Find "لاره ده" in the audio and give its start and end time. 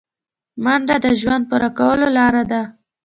2.17-2.61